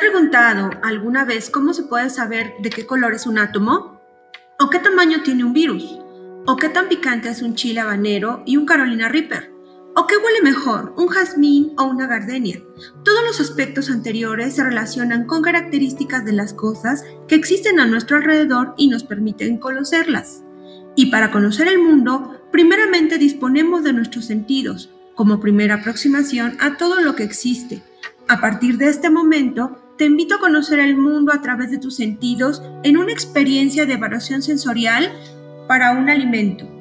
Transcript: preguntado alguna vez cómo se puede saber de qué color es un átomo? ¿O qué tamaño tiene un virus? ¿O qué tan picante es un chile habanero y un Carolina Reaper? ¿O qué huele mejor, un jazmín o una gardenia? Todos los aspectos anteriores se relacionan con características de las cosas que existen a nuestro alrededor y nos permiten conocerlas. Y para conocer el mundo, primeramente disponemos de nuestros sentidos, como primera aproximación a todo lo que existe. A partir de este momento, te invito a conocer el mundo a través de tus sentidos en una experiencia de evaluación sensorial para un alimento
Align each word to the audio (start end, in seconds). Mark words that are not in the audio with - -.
preguntado 0.00 0.70
alguna 0.82 1.24
vez 1.24 1.50
cómo 1.50 1.72
se 1.72 1.84
puede 1.84 2.10
saber 2.10 2.54
de 2.60 2.70
qué 2.70 2.86
color 2.86 3.14
es 3.14 3.26
un 3.26 3.38
átomo? 3.38 4.00
¿O 4.58 4.70
qué 4.70 4.78
tamaño 4.78 5.22
tiene 5.22 5.44
un 5.44 5.52
virus? 5.52 5.98
¿O 6.46 6.56
qué 6.56 6.68
tan 6.68 6.88
picante 6.88 7.28
es 7.28 7.42
un 7.42 7.54
chile 7.54 7.80
habanero 7.80 8.42
y 8.46 8.56
un 8.56 8.66
Carolina 8.66 9.08
Reaper? 9.08 9.52
¿O 9.94 10.06
qué 10.06 10.16
huele 10.16 10.42
mejor, 10.42 10.94
un 10.96 11.08
jazmín 11.08 11.72
o 11.78 11.84
una 11.84 12.06
gardenia? 12.06 12.60
Todos 13.04 13.22
los 13.24 13.40
aspectos 13.40 13.90
anteriores 13.90 14.54
se 14.54 14.64
relacionan 14.64 15.26
con 15.26 15.42
características 15.42 16.24
de 16.24 16.32
las 16.32 16.52
cosas 16.52 17.04
que 17.28 17.34
existen 17.34 17.80
a 17.80 17.86
nuestro 17.86 18.16
alrededor 18.16 18.74
y 18.76 18.88
nos 18.88 19.04
permiten 19.04 19.58
conocerlas. 19.58 20.42
Y 20.96 21.06
para 21.06 21.30
conocer 21.30 21.68
el 21.68 21.78
mundo, 21.78 22.42
primeramente 22.50 23.18
disponemos 23.18 23.84
de 23.84 23.92
nuestros 23.92 24.24
sentidos, 24.24 24.90
como 25.14 25.40
primera 25.40 25.76
aproximación 25.76 26.56
a 26.60 26.76
todo 26.76 27.00
lo 27.00 27.14
que 27.14 27.22
existe. 27.22 27.82
A 28.28 28.40
partir 28.40 28.76
de 28.76 28.88
este 28.88 29.08
momento, 29.08 29.76
te 29.96 30.04
invito 30.04 30.34
a 30.34 30.40
conocer 30.40 30.80
el 30.80 30.96
mundo 30.96 31.32
a 31.32 31.40
través 31.40 31.70
de 31.70 31.78
tus 31.78 31.96
sentidos 31.96 32.60
en 32.82 32.96
una 32.96 33.12
experiencia 33.12 33.86
de 33.86 33.94
evaluación 33.94 34.42
sensorial 34.42 35.12
para 35.68 35.92
un 35.92 36.10
alimento 36.10 36.75